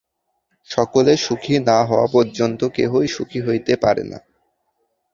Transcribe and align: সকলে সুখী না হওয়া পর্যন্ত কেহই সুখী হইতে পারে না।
সকলে 0.69 1.13
সুখী 1.17 1.55
না 1.59 1.77
হওয়া 1.83 2.07
পর্যন্ত 2.07 2.61
কেহই 2.75 3.07
সুখী 3.07 3.39
হইতে 3.41 3.73
পারে 3.75 4.03
না। 4.03 4.19